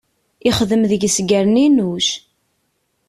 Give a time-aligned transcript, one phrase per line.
[0.49, 2.07] Ixdem deg-s gerninuc.